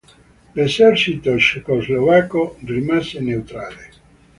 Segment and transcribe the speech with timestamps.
[0.55, 3.89] L'esercito cecoslovacco rimase neutrale.